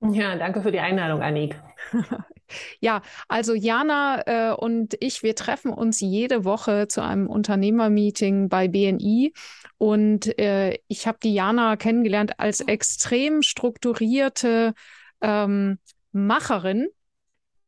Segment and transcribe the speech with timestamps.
[0.00, 1.60] Ja, danke für die Einladung, Annik.
[2.78, 8.68] Ja, also Jana äh, und ich, wir treffen uns jede Woche zu einem Unternehmermeeting bei
[8.68, 9.32] BNI
[9.78, 14.74] und äh, ich habe die Jana kennengelernt als extrem strukturierte
[15.22, 15.78] ähm,
[16.12, 16.88] Macherin,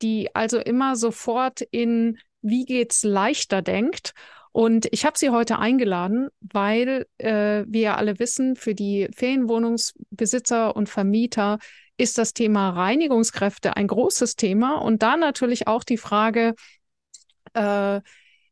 [0.03, 4.13] die also immer sofort in wie geht's leichter denkt.
[4.57, 10.75] Und ich habe sie heute eingeladen, weil äh, wir ja alle wissen, für die Ferienwohnungsbesitzer
[10.75, 11.59] und Vermieter
[11.99, 16.55] ist das Thema Reinigungskräfte ein großes Thema und da natürlich auch die Frage,
[17.53, 18.01] äh,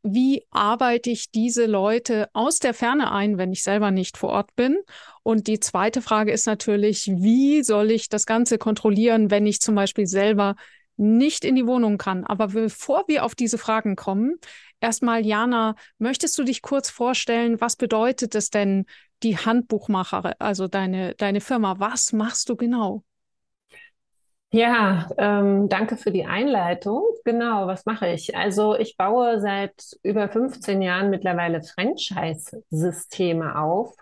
[0.03, 4.55] wie arbeite ich diese Leute aus der Ferne ein, wenn ich selber nicht vor Ort
[4.57, 4.77] bin?
[5.23, 9.75] Und die zweite Frage ist natürlich, wie soll ich das Ganze kontrollieren, wenn ich zum
[9.75, 10.57] Beispiel selber
[10.99, 12.25] nicht in die Wohnung kann?
[12.25, 14.35] Aber bevor wir auf diese Fragen kommen,
[14.81, 18.87] erstmal, Jana, möchtest du dich kurz vorstellen, was bedeutet es denn,
[19.23, 21.79] die Handbuchmacher, also deine, deine Firma?
[21.79, 23.05] Was machst du genau?
[24.51, 27.03] Ja, ähm, danke für die Einleitung.
[27.25, 28.37] Genau, was mache ich?
[28.37, 33.97] Also ich baue seit über 15 Jahren mittlerweile Franchise-Systeme auf.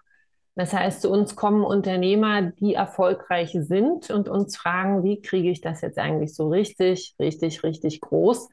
[0.54, 5.62] Das heißt, zu uns kommen Unternehmer, die erfolgreich sind und uns fragen, wie kriege ich
[5.62, 8.50] das jetzt eigentlich so richtig, richtig, richtig groß?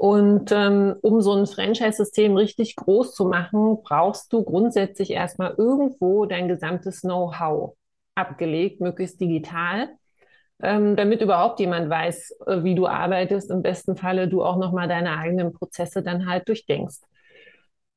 [0.00, 6.24] Und ähm, um so ein Franchise-System richtig groß zu machen, brauchst du grundsätzlich erstmal irgendwo
[6.24, 7.76] dein gesamtes Know-how
[8.14, 9.90] abgelegt, möglichst digital
[10.62, 13.50] ähm, damit überhaupt jemand weiß, äh, wie du arbeitest.
[13.50, 16.98] Im besten Falle du auch nochmal deine eigenen Prozesse dann halt durchdenkst.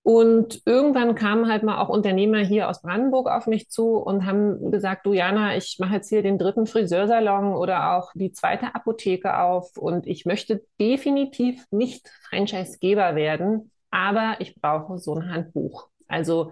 [0.03, 4.69] Und irgendwann kamen halt mal auch Unternehmer hier aus Brandenburg auf mich zu und haben
[4.69, 9.39] gesagt, du Jana, ich mache jetzt hier den dritten Friseursalon oder auch die zweite Apotheke
[9.39, 15.87] auf und ich möchte definitiv nicht Franchisegeber werden, aber ich brauche so ein Handbuch.
[16.09, 16.51] Also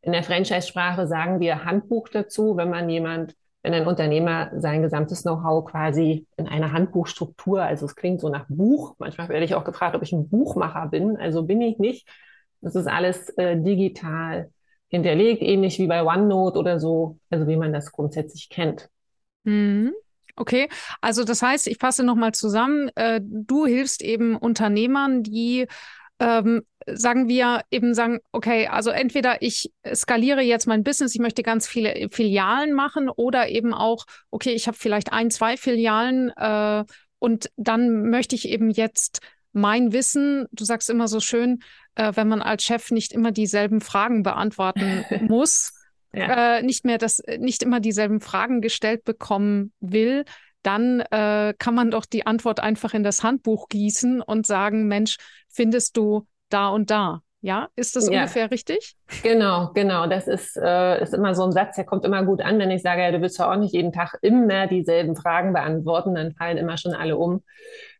[0.00, 3.34] in der Franchise-Sprache sagen wir Handbuch dazu, wenn man jemand
[3.64, 8.46] wenn ein Unternehmer sein gesamtes Know-how quasi in einer Handbuchstruktur, also es klingt so nach
[8.48, 12.08] Buch, manchmal werde ich auch gefragt, ob ich ein Buchmacher bin, also bin ich nicht.
[12.62, 14.50] Das ist alles äh, digital
[14.88, 18.88] hinterlegt, ähnlich wie bei OneNote oder so, also wie man das grundsätzlich kennt.
[19.44, 19.92] Mhm.
[20.36, 20.68] Okay,
[21.02, 25.66] also das heißt, ich fasse nochmal zusammen, äh, du hilfst eben Unternehmern, die
[26.18, 31.42] ähm, sagen wir eben sagen, okay, also entweder ich skaliere jetzt mein Business, ich möchte
[31.42, 36.84] ganz viele Filialen machen oder eben auch, okay, ich habe vielleicht ein, zwei Filialen äh,
[37.18, 39.20] und dann möchte ich eben jetzt
[39.52, 41.62] mein Wissen, du sagst immer so schön,
[41.94, 45.72] äh, wenn man als Chef nicht immer dieselben Fragen beantworten muss,
[46.12, 46.58] ja.
[46.58, 50.24] äh, nicht mehr das, nicht immer dieselben Fragen gestellt bekommen will,
[50.62, 55.16] dann äh, kann man doch die Antwort einfach in das Handbuch gießen und sagen, Mensch,
[55.48, 57.22] findest du da und da?
[57.44, 58.20] Ja, ist das ja.
[58.20, 58.94] ungefähr richtig?
[59.24, 60.06] Genau, genau.
[60.06, 62.82] Das ist, äh, ist immer so ein Satz, der kommt immer gut an, wenn ich
[62.82, 66.56] sage, ja, du willst ja auch nicht jeden Tag immer dieselben Fragen beantworten, dann fallen
[66.56, 67.42] immer schon alle um.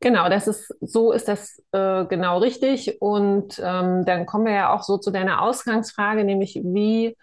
[0.01, 3.03] Genau, das ist, so ist das äh, genau richtig.
[3.03, 7.17] Und ähm, dann kommen wir ja auch so zu deiner Ausgangsfrage, nämlich wie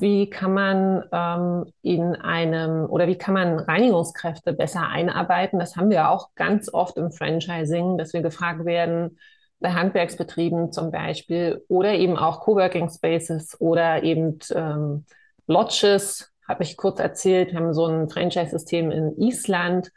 [0.00, 5.58] wie kann man ähm, in einem oder wie kann man Reinigungskräfte besser einarbeiten?
[5.58, 9.18] Das haben wir auch ganz oft im Franchising, dass wir gefragt werden,
[9.60, 15.04] bei Handwerksbetrieben zum Beispiel oder eben auch Coworking Spaces oder eben ähm,
[15.46, 17.52] Lodges, habe ich kurz erzählt.
[17.52, 19.90] Wir haben so ein Franchise-System in Island,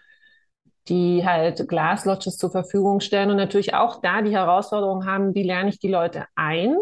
[0.88, 5.70] die halt Glaslodges zur Verfügung stellen und natürlich auch da die Herausforderung haben, wie lerne
[5.70, 6.76] ich die Leute ein?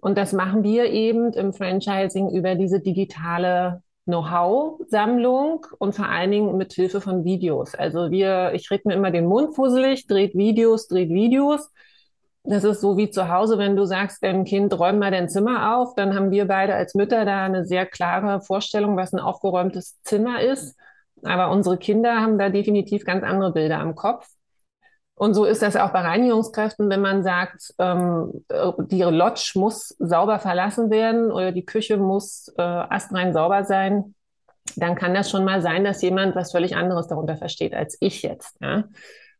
[0.00, 6.56] Und das machen wir eben im Franchising über diese digitale Know-how-Sammlung und vor allen Dingen
[6.56, 7.74] mit Hilfe von Videos.
[7.74, 11.72] Also wir, ich rede mir immer den Mund fusselig, dreht Videos, dreht Videos.
[12.48, 15.76] Das ist so wie zu Hause, wenn du sagst, dein Kind räum mal dein Zimmer
[15.76, 20.00] auf, dann haben wir beide als Mütter da eine sehr klare Vorstellung, was ein aufgeräumtes
[20.02, 20.76] Zimmer ist.
[21.24, 24.28] Aber unsere Kinder haben da definitiv ganz andere Bilder am Kopf.
[25.18, 28.44] Und so ist das auch bei Reinigungskräften, wenn man sagt, ähm,
[28.90, 34.14] die Lodge muss sauber verlassen werden oder die Küche muss äh, astrein sauber sein,
[34.76, 38.22] dann kann das schon mal sein, dass jemand was völlig anderes darunter versteht als ich
[38.22, 38.56] jetzt.
[38.60, 38.84] Ja?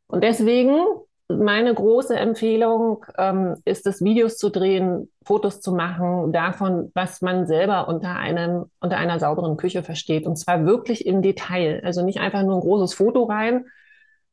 [0.06, 0.81] Und deswegen
[1.28, 7.46] meine große Empfehlung ähm, ist es, Videos zu drehen, Fotos zu machen davon, was man
[7.46, 10.26] selber unter einem, unter einer sauberen Küche versteht.
[10.26, 11.82] Und zwar wirklich im Detail.
[11.84, 13.67] Also nicht einfach nur ein großes Foto rein.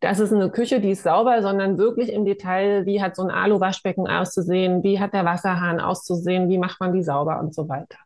[0.01, 2.85] Das ist eine Küche, die ist sauber, sondern wirklich im Detail.
[2.85, 4.83] Wie hat so ein Alu-Waschbecken auszusehen?
[4.83, 6.49] Wie hat der Wasserhahn auszusehen?
[6.49, 7.97] Wie macht man die sauber und so weiter?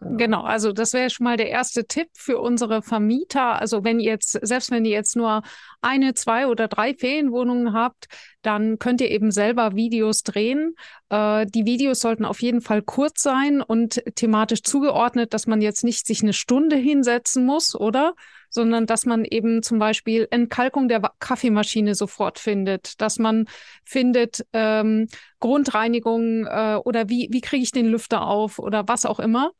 [0.00, 0.16] Genau.
[0.16, 3.60] genau, also das wäre schon mal der erste Tipp für unsere Vermieter.
[3.60, 5.42] Also wenn ihr jetzt, selbst wenn ihr jetzt nur
[5.82, 8.06] eine, zwei oder drei Ferienwohnungen habt,
[8.42, 10.74] dann könnt ihr eben selber Videos drehen.
[11.10, 15.84] Äh, die Videos sollten auf jeden Fall kurz sein und thematisch zugeordnet, dass man jetzt
[15.84, 18.14] nicht sich eine Stunde hinsetzen muss, oder?
[18.50, 23.46] Sondern dass man eben zum Beispiel Entkalkung der Kaffeemaschine sofort findet, dass man
[23.84, 25.08] findet ähm,
[25.38, 29.52] Grundreinigung äh, oder wie, wie kriege ich den Lüfter auf oder was auch immer.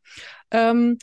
[0.50, 0.98] Ähm,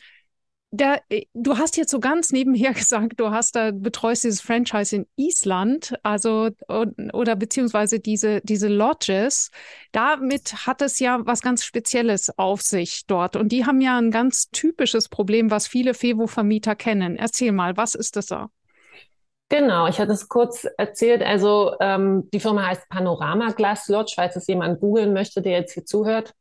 [0.71, 4.95] der, äh, du hast jetzt so ganz nebenher gesagt, du hast da betreust dieses Franchise
[4.95, 6.49] in Island, also
[7.13, 9.51] oder beziehungsweise diese diese Lodges.
[9.91, 14.11] Damit hat es ja was ganz Spezielles auf sich dort und die haben ja ein
[14.11, 17.15] ganz typisches Problem, was viele Fevo-Vermieter kennen.
[17.15, 18.49] Erzähl mal, was ist das da?
[19.49, 21.23] Genau, ich hatte es kurz erzählt.
[21.23, 25.73] Also ähm, die Firma heißt Panorama Glass Lodge, falls es jemand googeln möchte, der jetzt
[25.73, 26.33] hier zuhört.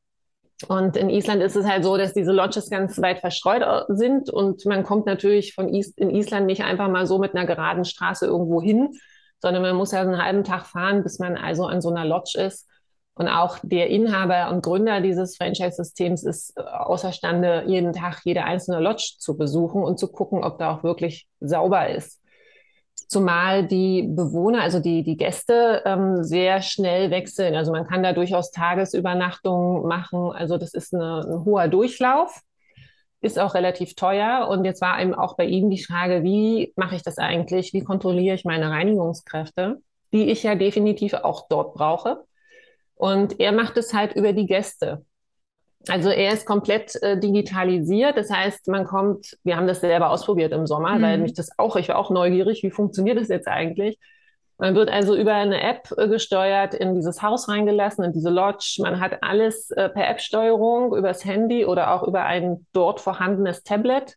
[0.69, 4.65] Und in Island ist es halt so, dass diese Lodges ganz weit verstreut sind und
[4.65, 8.25] man kommt natürlich von Is in Island nicht einfach mal so mit einer geraden Straße
[8.25, 8.95] irgendwo hin,
[9.41, 12.39] sondern man muss ja einen halben Tag fahren, bis man also an so einer Lodge
[12.41, 12.67] ist.
[13.15, 18.81] Und auch der Inhaber und Gründer dieses Franchise-Systems ist äh, außerstande, jeden Tag jede einzelne
[18.81, 22.21] Lodge zu besuchen und zu gucken, ob da auch wirklich sauber ist.
[23.09, 27.55] Zumal die Bewohner, also die, die Gäste, ähm, sehr schnell wechseln.
[27.55, 30.33] Also man kann da durchaus Tagesübernachtungen machen.
[30.33, 32.41] Also das ist eine, ein hoher Durchlauf,
[33.21, 34.49] ist auch relativ teuer.
[34.51, 37.73] Und jetzt war eben auch bei Ihnen die Frage, wie mache ich das eigentlich?
[37.73, 39.81] Wie kontrolliere ich meine Reinigungskräfte,
[40.13, 42.25] die ich ja definitiv auch dort brauche?
[42.97, 45.05] Und er macht es halt über die Gäste.
[45.89, 48.17] Also er ist komplett äh, digitalisiert.
[48.17, 51.03] Das heißt, man kommt, wir haben das selber ausprobiert im Sommer, mhm.
[51.03, 53.99] weil mich das auch, ich war auch neugierig, wie funktioniert das jetzt eigentlich?
[54.59, 58.79] Man wird also über eine App äh, gesteuert in dieses Haus reingelassen, in diese Lodge.
[58.83, 64.17] Man hat alles äh, per App-Steuerung übers Handy oder auch über ein dort vorhandenes Tablet.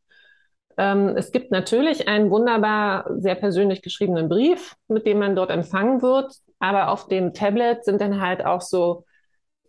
[0.77, 6.01] Ähm, es gibt natürlich einen wunderbar sehr persönlich geschriebenen Brief, mit dem man dort empfangen
[6.01, 6.33] wird.
[6.59, 9.03] Aber auf dem Tablet sind dann halt auch so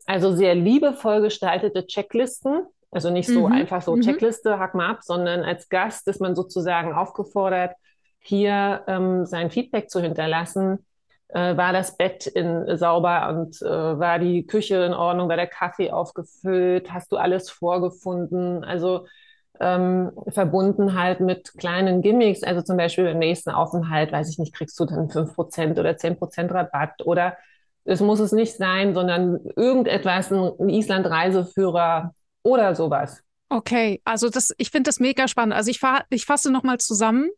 [0.07, 2.67] also sehr liebevoll gestaltete Checklisten.
[2.91, 3.53] Also nicht so mhm.
[3.53, 4.01] einfach so mhm.
[4.01, 7.77] Checkliste, hack mal ab, sondern als Gast ist man sozusagen aufgefordert,
[8.19, 10.85] hier ähm, sein Feedback zu hinterlassen.
[11.29, 15.47] Äh, war das Bett in, sauber und äh, war die Küche in Ordnung, war der
[15.47, 18.65] Kaffee aufgefüllt, hast du alles vorgefunden?
[18.65, 19.07] Also
[19.61, 24.55] ähm, verbunden halt mit kleinen Gimmicks, also zum Beispiel beim nächsten Aufenthalt, weiß ich nicht,
[24.55, 27.37] kriegst du dann fünf Prozent oder zehn Prozent Rabatt oder
[27.91, 32.15] es muss es nicht sein, sondern irgendetwas, ein Island-Reiseführer
[32.45, 33.21] oder sowas.
[33.49, 35.55] Okay, also das, ich finde das mega spannend.
[35.55, 37.31] Also ich, fahr, ich fasse nochmal zusammen.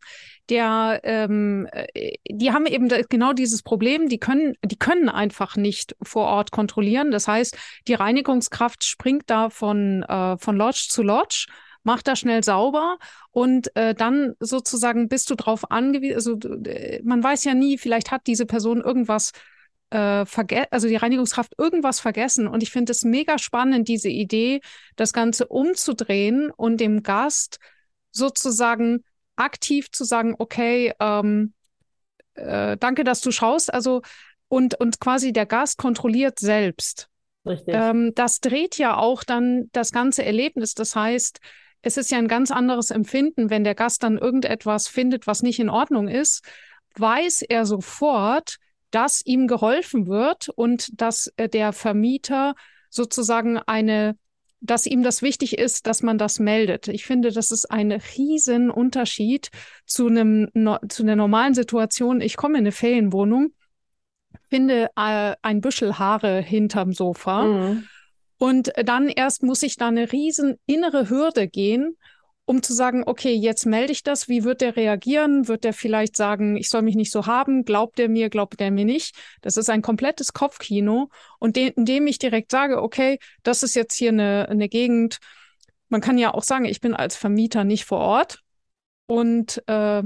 [0.49, 4.09] Der, ähm, äh, die haben eben genau dieses Problem.
[4.09, 7.09] Die können, die können einfach nicht vor Ort kontrollieren.
[7.09, 7.57] Das heißt,
[7.87, 11.47] die Reinigungskraft springt da von äh, von Lodge zu Lodge,
[11.81, 12.99] macht da schnell sauber
[13.31, 16.15] und äh, dann sozusagen bist du drauf angewiesen.
[16.15, 16.37] Also
[17.03, 19.31] man weiß ja nie, vielleicht hat diese Person irgendwas
[19.93, 20.25] äh,
[20.71, 22.47] also die Reinigungskraft irgendwas vergessen.
[22.47, 24.61] Und ich finde es mega spannend, diese Idee,
[24.95, 27.59] das Ganze umzudrehen und dem Gast
[28.11, 29.03] sozusagen
[29.35, 31.53] aktiv zu sagen, okay, ähm,
[32.33, 33.71] äh, danke, dass du schaust.
[33.71, 34.01] Also
[34.47, 37.07] und, und quasi der Gast kontrolliert selbst.
[37.45, 37.75] Richtig.
[37.75, 40.73] Ähm, das dreht ja auch dann das ganze Erlebnis.
[40.73, 41.39] Das heißt,
[41.81, 45.59] es ist ja ein ganz anderes Empfinden, wenn der Gast dann irgendetwas findet, was nicht
[45.59, 46.43] in Ordnung ist,
[46.95, 48.57] weiß er sofort,
[48.93, 52.53] dass ihm geholfen wird und dass äh, der Vermieter
[52.89, 54.15] sozusagen eine
[54.65, 56.87] dass ihm das wichtig ist, dass man das meldet.
[56.87, 59.49] Ich finde, das ist ein Riesenunterschied
[59.85, 60.47] zu einem
[60.87, 62.21] zu einer normalen Situation.
[62.21, 63.51] Ich komme in eine Ferienwohnung,
[64.49, 67.87] finde äh, ein Büschel Haare hinterm Sofa mhm.
[68.37, 71.97] und dann erst muss ich da eine riesen innere Hürde gehen,
[72.45, 75.47] um zu sagen, okay, jetzt melde ich das, wie wird der reagieren?
[75.47, 77.63] Wird der vielleicht sagen, ich soll mich nicht so haben?
[77.63, 79.15] Glaubt er mir, glaubt er mir nicht?
[79.41, 81.09] Das ist ein komplettes Kopfkino
[81.39, 85.19] und de indem ich direkt sage, okay, das ist jetzt hier eine, eine Gegend.
[85.87, 88.41] Man kann ja auch sagen, ich bin als Vermieter nicht vor Ort
[89.05, 90.03] und äh,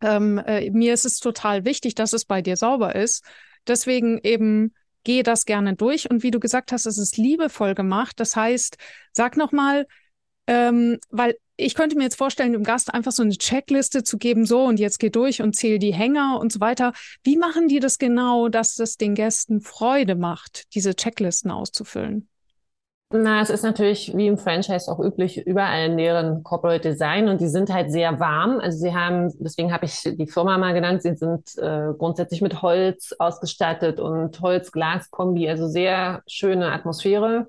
[0.00, 3.24] ähm, äh, mir ist es total wichtig, dass es bei dir sauber ist.
[3.66, 6.10] Deswegen eben gehe das gerne durch.
[6.10, 8.18] Und wie du gesagt hast, es ist liebevoll gemacht.
[8.18, 8.76] Das heißt,
[9.12, 9.86] sag nochmal,
[10.46, 14.46] ähm, weil ich könnte mir jetzt vorstellen, dem Gast einfach so eine Checkliste zu geben,
[14.46, 16.92] so und jetzt geh durch und zähl die Hänger und so weiter.
[17.22, 22.28] Wie machen die das genau, dass es den Gästen Freude macht, diese Checklisten auszufüllen?
[23.14, 27.42] Na, es ist natürlich wie im Franchise auch üblich, überall in deren Corporate Design und
[27.42, 28.58] die sind halt sehr warm.
[28.58, 32.62] Also sie haben, deswegen habe ich die Firma mal genannt, sie sind äh, grundsätzlich mit
[32.62, 37.48] Holz ausgestattet und Holz-Glas-Kombi, also sehr schöne Atmosphäre.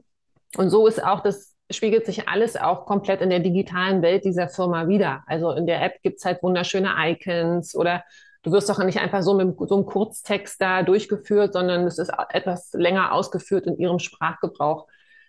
[0.57, 4.49] Und so ist auch das, spiegelt sich alles auch komplett in der digitalen Welt dieser
[4.49, 5.23] Firma wieder.
[5.27, 8.03] Also in der App gibt's halt wunderschöne Icons oder
[8.43, 12.11] du wirst doch nicht einfach so mit so einem Kurztext da durchgeführt, sondern es ist
[12.29, 14.87] etwas länger ausgeführt in ihrem Sprachgebrauch.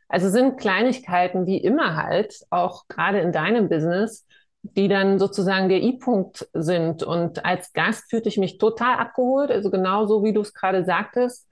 [0.09, 4.26] Also sind Kleinigkeiten wie immer halt, auch gerade in deinem Business,
[4.62, 7.03] die dann sozusagen der I-Punkt sind.
[7.03, 10.85] Und als Gast fühlte ich mich total abgeholt, also genau so, wie du es gerade
[10.85, 11.47] sagtest.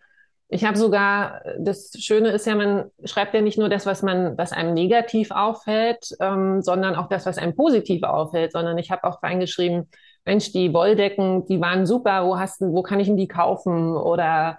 [0.53, 4.37] Ich habe sogar, das Schöne ist ja, man schreibt ja nicht nur das, was man,
[4.37, 9.05] was einem negativ auffällt, ähm, sondern auch das, was einem positiv auffällt, sondern ich habe
[9.05, 9.89] auch reingeschrieben,
[10.27, 13.97] Mensch, die Wolldecken, die waren super, wo hast du, wo kann ich denn die kaufen?
[13.97, 14.59] Oder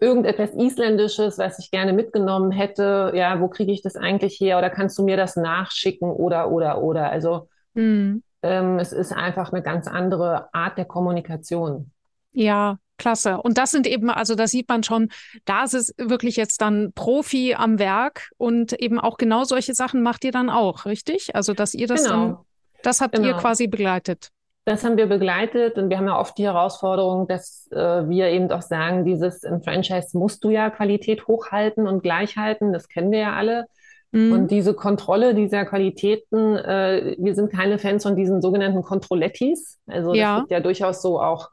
[0.00, 4.70] irgendetwas Isländisches, was ich gerne mitgenommen hätte, ja, wo kriege ich das eigentlich her oder
[4.70, 7.10] kannst du mir das nachschicken oder, oder, oder.
[7.10, 8.22] Also mhm.
[8.42, 11.90] ähm, es ist einfach eine ganz andere Art der Kommunikation.
[12.32, 13.38] Ja, klasse.
[13.38, 15.08] Und das sind eben, also da sieht man schon,
[15.44, 20.02] da ist es wirklich jetzt dann Profi am Werk und eben auch genau solche Sachen
[20.02, 21.34] macht ihr dann auch, richtig?
[21.34, 22.14] Also, dass ihr das genau.
[22.14, 22.36] dann,
[22.82, 23.28] das habt genau.
[23.28, 24.28] ihr quasi begleitet.
[24.66, 28.50] Das haben wir begleitet und wir haben ja oft die Herausforderung, dass äh, wir eben
[28.52, 33.10] auch sagen, dieses im Franchise musst du ja Qualität hochhalten und gleich halten, das kennen
[33.10, 33.66] wir ja alle.
[34.12, 34.32] Mhm.
[34.32, 39.78] Und diese Kontrolle dieser Qualitäten, äh, wir sind keine Fans von diesen sogenannten Controlettis.
[39.86, 40.36] Also ja.
[40.36, 41.48] es gibt ja durchaus so auch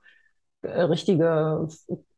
[0.67, 1.67] richtige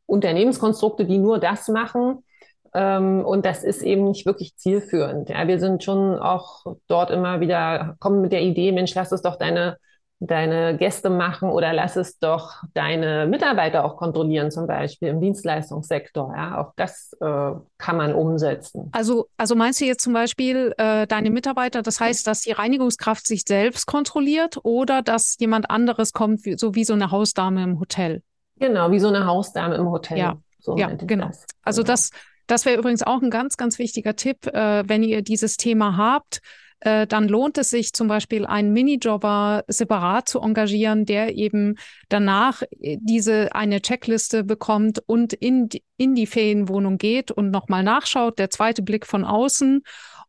[0.06, 2.24] Unternehmenskonstrukte, die nur das machen.
[2.72, 5.28] Ähm, und das ist eben nicht wirklich zielführend.
[5.28, 9.22] Ja, wir sind schon auch dort immer wieder, kommen mit der Idee, Mensch, lass es
[9.22, 9.76] doch deine
[10.20, 16.34] deine Gäste machen oder lass es doch deine Mitarbeiter auch kontrollieren, zum Beispiel im Dienstleistungssektor.
[16.36, 18.90] Ja, auch das äh, kann man umsetzen.
[18.92, 23.26] Also, also meinst du jetzt zum Beispiel äh, deine Mitarbeiter, das heißt, dass die Reinigungskraft
[23.26, 27.80] sich selbst kontrolliert oder dass jemand anderes kommt, wie, so wie so eine Hausdame im
[27.80, 28.22] Hotel?
[28.60, 30.18] Genau, wie so eine Hausdame im Hotel.
[30.18, 31.26] Ja, so ja genau.
[31.26, 31.46] Das.
[31.62, 31.92] Also genau.
[31.92, 32.10] das,
[32.46, 36.40] das wäre übrigens auch ein ganz, ganz wichtiger Tipp, äh, wenn ihr dieses Thema habt
[36.80, 41.76] äh, dann lohnt es sich zum Beispiel einen Minijobber separat zu engagieren, der eben
[42.08, 48.38] danach äh, diese eine Checkliste bekommt und in in die Ferienwohnung geht und nochmal nachschaut,
[48.38, 49.82] der zweite Blick von außen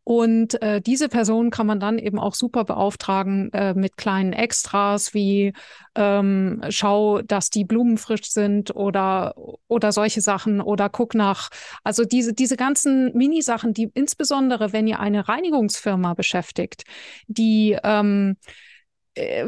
[0.03, 5.13] und äh, diese Person kann man dann eben auch super beauftragen äh, mit kleinen Extras
[5.13, 5.53] wie
[5.95, 9.35] ähm, schau, dass die Blumen frisch sind oder
[9.67, 11.49] oder solche Sachen oder guck nach.
[11.83, 16.83] Also diese diese ganzen Minisachen, die insbesondere wenn ihr eine Reinigungsfirma beschäftigt,
[17.27, 18.80] die ähm, äh,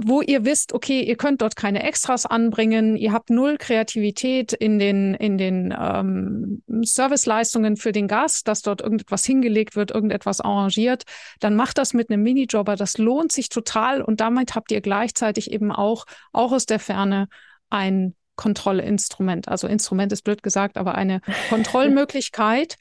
[0.01, 4.77] wo ihr wisst, okay, ihr könnt dort keine Extras anbringen, ihr habt null Kreativität in
[4.77, 11.03] den, in den ähm, Serviceleistungen für den Gast, dass dort irgendetwas hingelegt wird, irgendetwas arrangiert,
[11.39, 12.75] dann macht das mit einem Minijobber.
[12.75, 17.29] Das lohnt sich total und damit habt ihr gleichzeitig eben auch, auch aus der Ferne
[17.69, 19.47] ein Kontrollinstrument.
[19.47, 22.75] Also Instrument ist blöd gesagt, aber eine Kontrollmöglichkeit.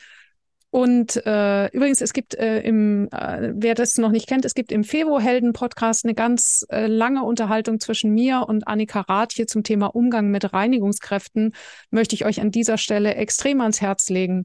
[0.73, 4.73] Und äh, übrigens, es gibt äh, im, äh, wer das noch nicht kennt, es gibt
[4.73, 9.89] im Fevo-Helden-Podcast eine ganz äh, lange Unterhaltung zwischen mir und Annika Rath hier zum Thema
[9.89, 11.53] Umgang mit Reinigungskräften.
[11.91, 14.45] Möchte ich euch an dieser Stelle extrem ans Herz legen,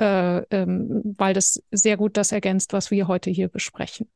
[0.00, 4.08] äh, ähm, weil das sehr gut das ergänzt, was wir heute hier besprechen.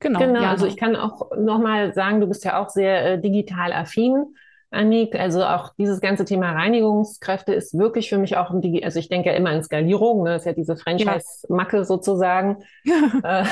[0.00, 0.18] Genau.
[0.18, 0.50] Genau, Jana.
[0.50, 4.34] also ich kann auch nochmal sagen, du bist ja auch sehr äh, digital affin.
[4.76, 5.18] Annik.
[5.18, 9.08] Also auch dieses ganze Thema Reinigungskräfte ist wirklich für mich auch ein Digi also ich
[9.08, 10.30] denke ja immer in Skalierung, ne?
[10.30, 12.62] das ist ja diese Franchise-Macke sozusagen.
[12.84, 13.42] Ja.
[13.42, 13.44] Äh,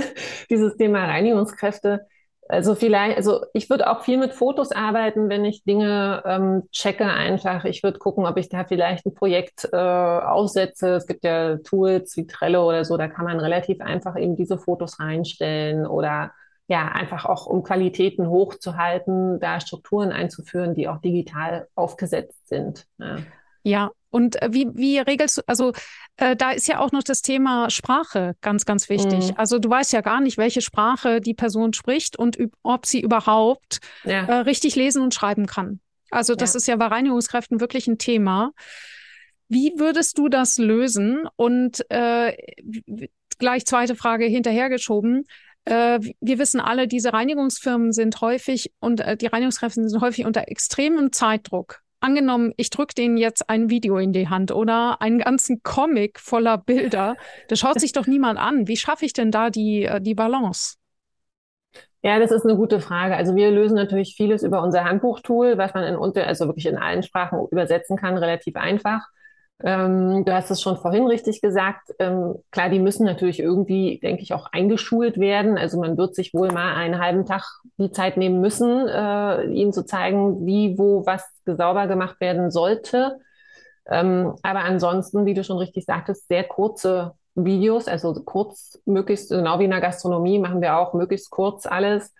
[0.50, 2.06] dieses Thema Reinigungskräfte.
[2.48, 7.06] Also vielleicht, also ich würde auch viel mit Fotos arbeiten, wenn ich Dinge ähm, checke
[7.06, 7.64] einfach.
[7.64, 10.94] Ich würde gucken, ob ich da vielleicht ein Projekt äh, aufsetze.
[10.96, 14.58] Es gibt ja Tools wie Trello oder so, da kann man relativ einfach eben diese
[14.58, 16.32] Fotos reinstellen oder
[16.68, 22.86] ja, einfach auch um Qualitäten hochzuhalten, da Strukturen einzuführen, die auch digital aufgesetzt sind.
[22.98, 23.16] Ja.
[23.62, 23.90] ja.
[24.10, 25.72] Und äh, wie, wie regelst du, also
[26.18, 29.30] äh, da ist ja auch noch das Thema Sprache ganz, ganz wichtig.
[29.30, 29.34] Mhm.
[29.36, 33.80] Also du weißt ja gar nicht, welche Sprache die Person spricht und ob sie überhaupt
[34.04, 34.24] ja.
[34.24, 35.80] äh, richtig lesen und schreiben kann.
[36.10, 36.58] Also das ja.
[36.58, 38.52] ist ja bei Reinigungskräften wirklich ein Thema.
[39.48, 41.26] Wie würdest du das lösen?
[41.36, 42.36] Und äh,
[43.38, 45.24] gleich zweite Frage hinterhergeschoben
[45.66, 51.12] wir wissen alle, diese Reinigungsfirmen sind häufig und äh, die Reinigungskräfte sind häufig unter extremem
[51.12, 51.80] Zeitdruck.
[52.00, 56.58] Angenommen, ich drücke denen jetzt ein Video in die Hand oder einen ganzen Comic voller
[56.58, 57.16] Bilder.
[57.48, 58.66] Das schaut sich doch niemand an.
[58.66, 60.76] Wie schaffe ich denn da die, äh, die Balance?
[62.02, 63.14] Ja, das ist eine gute Frage.
[63.14, 67.04] Also wir lösen natürlich vieles über unser Handbuchtool, was man in also wirklich in allen
[67.04, 69.06] Sprachen übersetzen kann, relativ einfach.
[69.64, 71.92] Ähm, du hast es schon vorhin richtig gesagt.
[71.98, 75.56] Ähm, klar, die müssen natürlich irgendwie, denke ich, auch eingeschult werden.
[75.56, 77.44] Also man wird sich wohl mal einen halben Tag
[77.78, 83.18] die Zeit nehmen müssen, äh, ihnen zu zeigen, wie, wo, was sauber gemacht werden sollte.
[83.88, 89.58] Ähm, aber ansonsten, wie du schon richtig sagtest, sehr kurze Videos, also kurz, möglichst, genau
[89.58, 92.12] wie in der Gastronomie machen wir auch möglichst kurz alles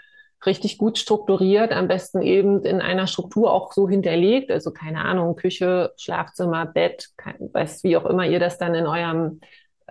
[0.47, 5.37] richtig gut strukturiert, am besten eben in einer Struktur auch so hinterlegt, also keine Ahnung,
[5.37, 9.41] Küche, Schlafzimmer, Bett, kein, weiß, wie auch immer ihr das dann in eurem,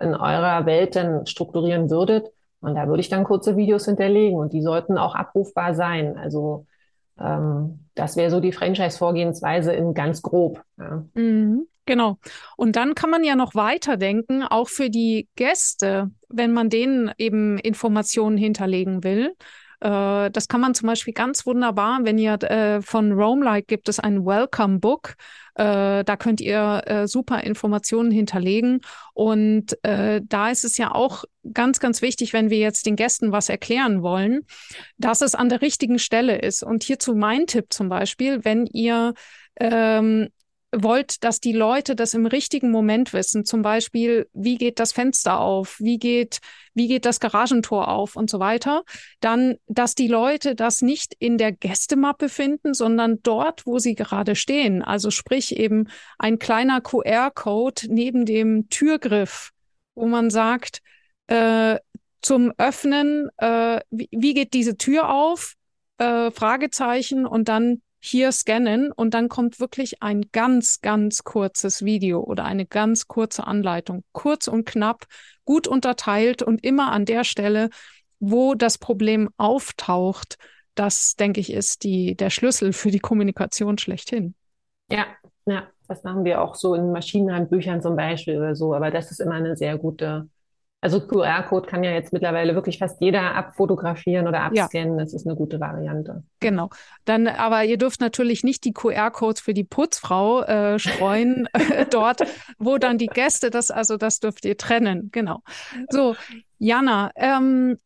[0.00, 2.30] in eurer Welt dann strukturieren würdet.
[2.60, 6.16] Und da würde ich dann kurze Videos hinterlegen und die sollten auch abrufbar sein.
[6.16, 6.66] Also
[7.18, 10.62] ähm, das wäre so die Franchise-Vorgehensweise in ganz grob.
[10.78, 11.04] Ja.
[11.14, 12.18] Mhm, genau.
[12.56, 17.58] Und dann kann man ja noch weiterdenken, auch für die Gäste, wenn man denen eben
[17.58, 19.34] Informationen hinterlegen will.
[19.82, 23.98] Äh, das kann man zum Beispiel ganz wunderbar, wenn ihr äh, von Roamlike gibt es
[23.98, 25.14] ein Welcome Book.
[25.54, 28.80] Äh, da könnt ihr äh, super Informationen hinterlegen.
[29.12, 33.32] Und äh, da ist es ja auch ganz, ganz wichtig, wenn wir jetzt den Gästen
[33.32, 34.46] was erklären wollen,
[34.98, 36.62] dass es an der richtigen Stelle ist.
[36.62, 39.14] Und hierzu mein Tipp zum Beispiel, wenn ihr
[39.58, 40.28] ähm,
[40.72, 43.44] wollt, dass die Leute das im richtigen Moment wissen.
[43.44, 45.76] Zum Beispiel, wie geht das Fenster auf?
[45.78, 46.40] Wie geht,
[46.74, 48.82] wie geht das Garagentor auf und so weiter?
[49.20, 54.34] Dann, dass die Leute das nicht in der Gästemappe finden, sondern dort, wo sie gerade
[54.34, 54.82] stehen.
[54.82, 55.88] Also sprich eben
[56.18, 59.50] ein kleiner QR-Code neben dem Türgriff,
[59.94, 60.80] wo man sagt,
[61.26, 61.78] äh,
[62.22, 65.54] zum Öffnen, äh, wie, wie geht diese Tür auf?
[65.98, 72.20] Äh, Fragezeichen und dann hier scannen und dann kommt wirklich ein ganz, ganz kurzes Video
[72.20, 74.02] oder eine ganz kurze Anleitung.
[74.10, 75.04] Kurz und knapp,
[75.44, 77.70] gut unterteilt und immer an der Stelle,
[78.18, 80.36] wo das Problem auftaucht.
[80.74, 84.34] Das, denke ich, ist die, der Schlüssel für die Kommunikation schlechthin.
[84.90, 85.06] Ja,
[85.46, 88.74] ja, das machen wir auch so in Maschinenhandbüchern zum Beispiel oder so.
[88.74, 90.28] Aber das ist immer eine sehr gute
[90.82, 94.98] also QR-Code kann ja jetzt mittlerweile wirklich fast jeder abfotografieren oder abscannen.
[94.98, 95.04] Ja.
[95.04, 96.24] Das ist eine gute Variante.
[96.40, 96.70] Genau.
[97.04, 102.22] Dann, aber ihr dürft natürlich nicht die QR-Codes für die Putzfrau äh, streuen äh, dort,
[102.58, 105.10] wo dann die Gäste das, also das dürft ihr trennen.
[105.12, 105.42] Genau.
[105.88, 106.16] So,
[106.58, 107.78] Jana, ähm,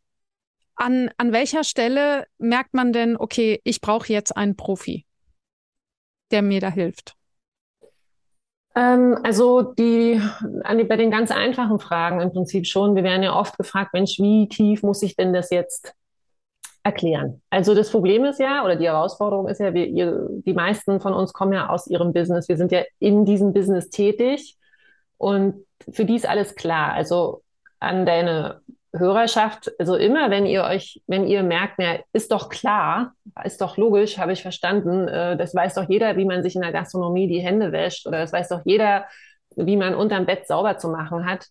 [0.74, 5.04] an, an welcher Stelle merkt man denn, okay, ich brauche jetzt einen Profi,
[6.30, 7.14] der mir da hilft?
[8.76, 12.94] Ähm, also die, bei den ganz einfachen Fragen im Prinzip schon.
[12.94, 15.94] Wir werden ja oft gefragt, Mensch, wie tief muss ich denn das jetzt
[16.82, 17.42] erklären?
[17.50, 21.14] Also das Problem ist ja, oder die Herausforderung ist ja, wir, ihr, die meisten von
[21.14, 22.48] uns kommen ja aus ihrem Business.
[22.48, 24.56] Wir sind ja in diesem Business tätig
[25.16, 26.92] und für die ist alles klar.
[26.92, 27.42] Also
[27.80, 28.60] an deine
[28.98, 33.12] Hörerschaft, also immer, wenn ihr euch, wenn ihr merkt, ja, ist doch klar,
[33.44, 36.62] ist doch logisch, habe ich verstanden, äh, das weiß doch jeder, wie man sich in
[36.62, 39.06] der Gastronomie die Hände wäscht oder das weiß doch jeder,
[39.56, 41.46] wie man unterm Bett sauber zu machen hat,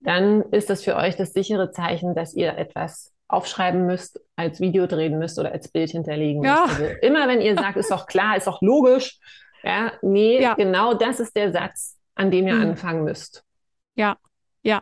[0.00, 4.86] dann ist das für euch das sichere Zeichen, dass ihr etwas aufschreiben müsst, als Video
[4.86, 6.66] drehen müsst oder als Bild hinterlegen ja.
[6.66, 6.80] müsst.
[6.80, 9.18] Also immer wenn ihr sagt, ist doch klar, ist doch logisch,
[9.62, 10.54] ja, nee, ja.
[10.54, 12.70] genau das ist der Satz, an dem ihr mhm.
[12.70, 13.44] anfangen müsst.
[13.94, 14.16] Ja,
[14.62, 14.80] ja,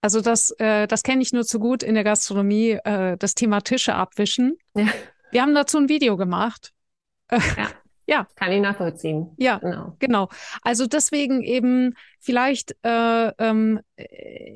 [0.00, 3.60] also das, äh, das kenne ich nur zu gut in der Gastronomie, äh, das Thema
[3.60, 4.56] Tische abwischen.
[4.74, 4.86] Ja.
[5.30, 6.72] Wir haben dazu ein Video gemacht.
[7.30, 7.38] ja.
[8.06, 8.26] ja.
[8.34, 9.30] Kann ich nachvollziehen.
[9.38, 9.96] Ja, genau.
[9.98, 10.28] genau.
[10.62, 13.80] Also deswegen eben vielleicht äh, ähm,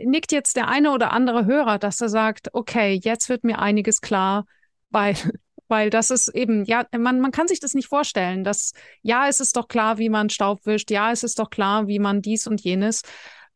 [0.04, 4.00] nickt jetzt der eine oder andere Hörer, dass er sagt, okay, jetzt wird mir einiges
[4.00, 4.46] klar,
[4.90, 5.14] weil
[5.68, 8.44] weil das ist eben, ja, man, man kann sich das nicht vorstellen.
[8.44, 11.86] Dass, ja, es ist doch klar, wie man Staub wischt, ja, es ist doch klar,
[11.88, 13.02] wie man dies und jenes.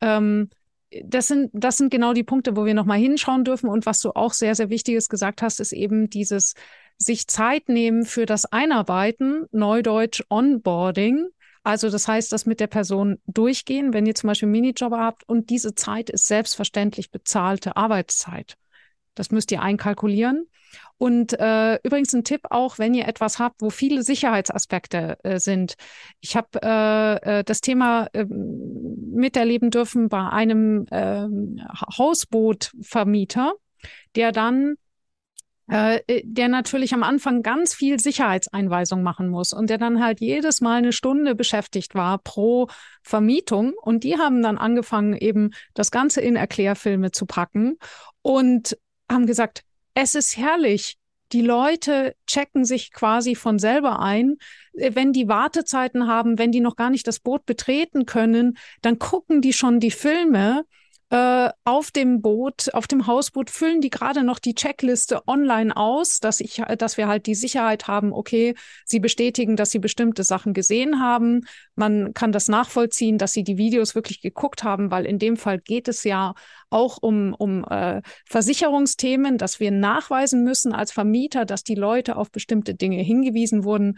[0.01, 0.49] Ähm,
[1.03, 3.69] das sind, das sind genau die Punkte, wo wir nochmal hinschauen dürfen.
[3.69, 6.53] Und was du auch sehr, sehr Wichtiges gesagt hast, ist eben dieses
[6.97, 11.27] sich Zeit nehmen für das Einarbeiten, Neudeutsch Onboarding.
[11.63, 15.49] Also das heißt, das mit der Person durchgehen, wenn ihr zum Beispiel Minijobber habt und
[15.49, 18.57] diese Zeit ist selbstverständlich bezahlte Arbeitszeit.
[19.19, 20.47] Das müsst ihr einkalkulieren.
[20.97, 25.73] Und äh, übrigens ein Tipp auch, wenn ihr etwas habt, wo viele Sicherheitsaspekte äh, sind.
[26.21, 31.27] Ich habe äh, äh, das Thema äh, miterleben dürfen bei einem äh,
[31.97, 33.55] Hausbootvermieter,
[34.15, 34.75] der dann
[35.69, 40.21] äh, äh, der natürlich am Anfang ganz viel Sicherheitseinweisung machen muss und der dann halt
[40.21, 42.69] jedes Mal eine Stunde beschäftigt war pro
[43.03, 43.73] Vermietung.
[43.81, 47.77] Und die haben dann angefangen, eben das Ganze in Erklärfilme zu packen
[48.21, 48.77] und
[49.09, 50.97] haben gesagt, es ist herrlich.
[51.31, 54.37] Die Leute checken sich quasi von selber ein.
[54.73, 58.99] Äh, wenn die Wartezeiten haben, wenn die noch gar nicht das Boot betreten können, dann
[58.99, 60.65] gucken die schon die Filme
[61.11, 66.19] äh, auf dem Boot, auf dem Hausboot füllen die gerade noch die Checkliste online aus,
[66.19, 68.53] dass ich, dass wir halt die Sicherheit haben, okay,
[68.85, 71.41] sie bestätigen, dass sie bestimmte Sachen gesehen haben.
[71.75, 75.59] Man kann das nachvollziehen, dass sie die Videos wirklich geguckt haben, weil in dem Fall
[75.59, 76.35] geht es ja
[76.69, 82.29] auch um, um äh, Versicherungsthemen, dass wir nachweisen müssen als Vermieter, dass die Leute auf
[82.29, 83.97] bestimmte Dinge hingewiesen wurden.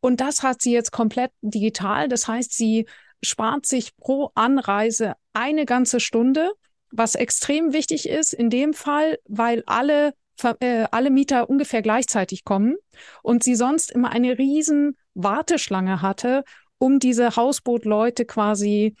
[0.00, 2.08] Und das hat sie jetzt komplett digital.
[2.08, 2.86] Das heißt, sie
[3.22, 6.50] spart sich pro Anreise eine ganze Stunde,
[6.90, 10.14] was extrem wichtig ist in dem Fall, weil alle,
[10.60, 12.76] äh, alle Mieter ungefähr gleichzeitig kommen
[13.22, 16.44] und sie sonst immer eine riesen Warteschlange hatte,
[16.78, 18.94] um diese Hausbootleute quasi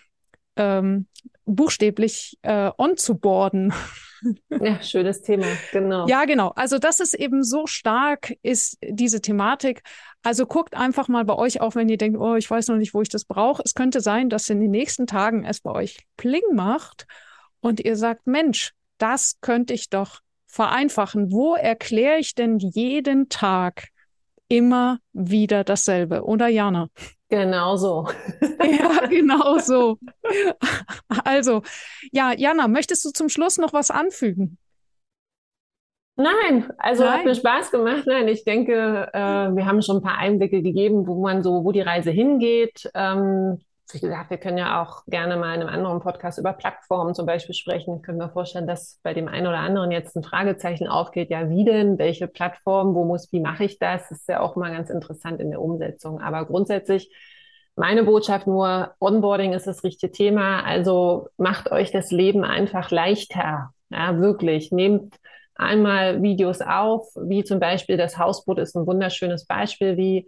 [0.60, 1.06] ähm,
[1.46, 3.72] buchstäblich äh, on zu boarden.
[4.50, 6.06] Ja, schönes Thema, genau.
[6.06, 6.48] Ja, genau.
[6.54, 9.82] Also das ist eben so stark, ist diese Thematik.
[10.22, 12.92] Also guckt einfach mal bei euch auf, wenn ihr denkt, oh, ich weiß noch nicht,
[12.92, 13.62] wo ich das brauche.
[13.64, 17.06] Es könnte sein, dass in den nächsten Tagen es bei euch Pling macht
[17.60, 21.32] und ihr sagt, Mensch, das könnte ich doch vereinfachen.
[21.32, 23.88] Wo erkläre ich denn jeden Tag
[24.50, 26.24] immer wieder dasselbe?
[26.24, 26.88] Oder Jana?
[27.30, 28.08] Genau so.
[28.42, 29.98] ja, genau so.
[31.24, 31.62] Also,
[32.12, 34.58] ja, Jana, möchtest du zum Schluss noch was anfügen?
[36.16, 37.12] Nein, also Nein.
[37.12, 38.02] hat mir Spaß gemacht.
[38.06, 41.72] Nein, ich denke, äh, wir haben schon ein paar Einblicke gegeben, wo man so, wo
[41.72, 42.90] die Reise hingeht.
[42.94, 43.60] Ähm,
[43.94, 47.26] wie gesagt, wir können ja auch gerne mal in einem anderen Podcast über Plattformen zum
[47.26, 47.96] Beispiel sprechen.
[47.96, 51.30] Ich könnte mir vorstellen, dass bei dem einen oder anderen jetzt ein Fragezeichen aufgeht.
[51.30, 51.98] Ja, wie denn?
[51.98, 52.94] Welche Plattform?
[52.94, 54.08] Wo muss, wie mache ich das?
[54.08, 56.20] Das ist ja auch mal ganz interessant in der Umsetzung.
[56.20, 57.10] Aber grundsätzlich
[57.76, 60.64] meine Botschaft nur, Onboarding ist das richtige Thema.
[60.64, 63.70] Also macht euch das Leben einfach leichter.
[63.90, 64.72] Ja, wirklich.
[64.72, 65.14] Nehmt
[65.54, 70.26] einmal Videos auf, wie zum Beispiel das Hausboot ist ein wunderschönes Beispiel, wie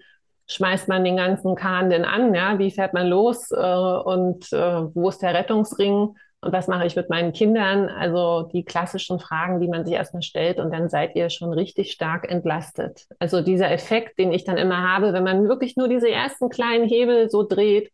[0.55, 4.95] schmeißt man den ganzen Kahn denn an, ja, wie fährt man los äh, und äh,
[4.95, 7.89] wo ist der Rettungsring und was mache ich mit meinen Kindern?
[7.89, 11.93] Also die klassischen Fragen, die man sich erstmal stellt und dann seid ihr schon richtig
[11.93, 13.07] stark entlastet.
[13.21, 16.89] Also dieser Effekt, den ich dann immer habe, wenn man wirklich nur diese ersten kleinen
[16.89, 17.93] Hebel so dreht,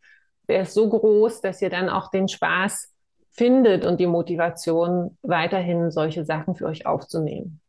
[0.49, 2.91] der ist so groß, dass ihr dann auch den Spaß
[3.33, 7.61] findet und die Motivation, weiterhin solche Sachen für euch aufzunehmen.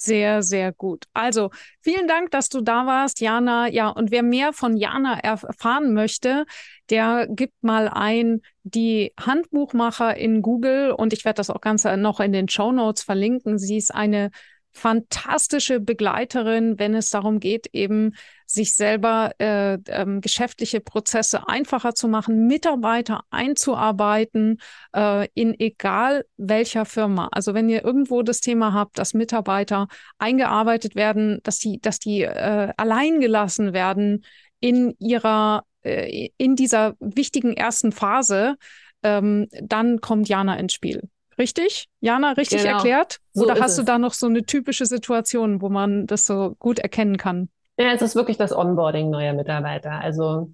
[0.00, 1.06] Sehr, sehr gut.
[1.12, 1.50] Also
[1.82, 3.66] vielen Dank, dass du da warst, Jana.
[3.68, 6.46] Ja, und wer mehr von Jana erfahren möchte,
[6.88, 12.20] der gibt mal ein die Handbuchmacher in Google und ich werde das auch ganz noch
[12.20, 13.58] in den Show Notes verlinken.
[13.58, 14.30] Sie ist eine
[14.72, 18.12] fantastische Begleiterin, wenn es darum geht, eben
[18.50, 24.58] sich selber äh, ähm, geschäftliche Prozesse einfacher zu machen, Mitarbeiter einzuarbeiten
[24.96, 27.28] äh, in egal welcher Firma.
[27.30, 29.86] Also wenn ihr irgendwo das Thema habt, dass Mitarbeiter
[30.18, 34.24] eingearbeitet werden, dass die, dass die äh, allein gelassen werden
[34.60, 38.56] in ihrer äh, in dieser wichtigen ersten Phase,
[39.02, 41.02] ähm, dann kommt Jana ins Spiel.
[41.38, 41.86] Richtig?
[42.00, 42.76] Jana, richtig genau.
[42.76, 43.18] erklärt?
[43.34, 46.78] Oder so hast du da noch so eine typische Situation, wo man das so gut
[46.78, 47.50] erkennen kann?
[47.78, 49.92] Ja, es ist wirklich das Onboarding neuer Mitarbeiter.
[49.92, 50.50] Also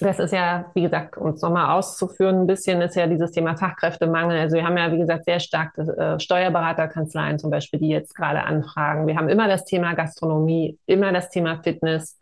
[0.00, 3.56] das ist ja, wie gesagt, um es nochmal auszuführen, ein bisschen ist ja dieses Thema
[3.56, 4.38] Fachkräftemangel.
[4.38, 8.42] Also wir haben ja, wie gesagt, sehr stark äh, Steuerberaterkanzleien zum Beispiel, die jetzt gerade
[8.42, 9.06] anfragen.
[9.06, 12.18] Wir haben immer das Thema Gastronomie, immer das Thema Fitness.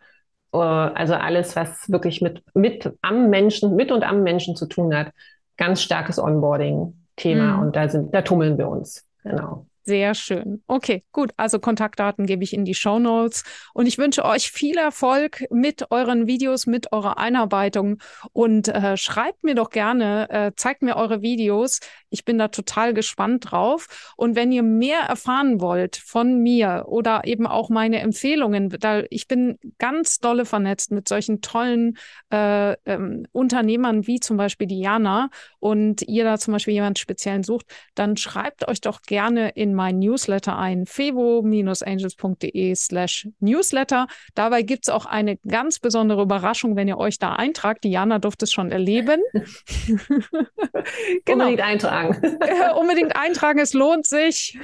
[0.52, 4.94] Äh, also alles, was wirklich mit, mit am Menschen, mit und am Menschen zu tun
[4.94, 5.12] hat.
[5.56, 6.94] Ganz starkes Onboarding.
[7.16, 7.62] Thema mhm.
[7.62, 9.06] und da sind, da tummeln wir uns.
[9.22, 9.66] Genau.
[9.86, 10.62] Sehr schön.
[10.66, 11.32] Okay, gut.
[11.36, 13.44] Also Kontaktdaten gebe ich in die Show Notes
[13.74, 17.98] und ich wünsche euch viel Erfolg mit euren Videos, mit eurer Einarbeitung
[18.32, 21.80] und äh, schreibt mir doch gerne, äh, zeigt mir eure Videos.
[22.08, 24.14] Ich bin da total gespannt drauf.
[24.16, 29.28] Und wenn ihr mehr erfahren wollt von mir oder eben auch meine Empfehlungen, da ich
[29.28, 31.98] bin ganz dolle vernetzt mit solchen tollen
[32.32, 37.66] äh, ähm, Unternehmern wie zum Beispiel Diana und ihr da zum Beispiel jemand speziellen sucht,
[37.94, 44.06] dann schreibt euch doch gerne in mein Newsletter ein, fevo-angels.de slash Newsletter.
[44.34, 47.84] Dabei gibt es auch eine ganz besondere Überraschung, wenn ihr euch da eintragt.
[47.84, 49.20] Diana durfte es schon erleben.
[51.24, 51.44] genau.
[51.44, 52.36] Unbedingt eintragen.
[52.78, 54.58] unbedingt eintragen, es lohnt sich.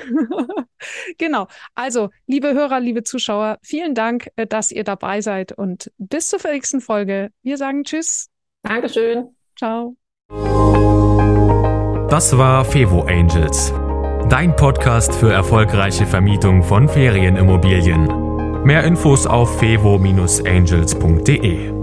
[1.19, 1.47] genau.
[1.75, 6.41] Also, liebe Hörer, liebe Zuschauer, vielen Dank, äh, dass ihr dabei seid und bis zur
[6.45, 7.31] nächsten Folge.
[7.43, 8.29] Wir sagen Tschüss.
[8.63, 9.29] Dankeschön.
[9.57, 9.97] Ciao.
[12.09, 13.73] Das war Fevo Angels
[14.31, 18.63] Dein Podcast für erfolgreiche Vermietung von Ferienimmobilien.
[18.63, 21.80] Mehr Infos auf fevo-angels.de.